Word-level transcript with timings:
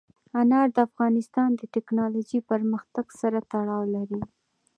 انار 0.41 0.67
د 0.75 0.77
افغانستان 0.87 1.49
د 1.55 1.61
تکنالوژۍ 1.75 2.39
پرمختګ 2.51 3.05
سره 3.21 3.39
تړاو 3.51 3.83
لري. 3.95 4.21